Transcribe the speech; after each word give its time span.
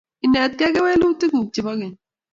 inetekei 0.25 0.73
kewelutik 0.75 1.31
kuk 1.33 1.49
chepo 1.53 1.71
keny 1.79 1.95